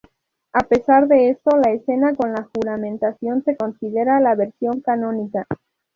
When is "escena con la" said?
1.73-2.49